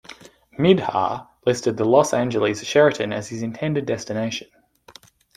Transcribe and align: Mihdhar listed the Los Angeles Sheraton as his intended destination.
Mihdhar 0.57 1.27
listed 1.45 1.77
the 1.77 1.85
Los 1.85 2.11
Angeles 2.11 2.63
Sheraton 2.63 3.13
as 3.13 3.29
his 3.29 3.43
intended 3.43 3.85
destination. 3.85 4.47